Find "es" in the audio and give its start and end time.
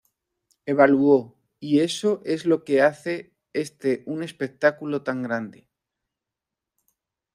2.25-2.47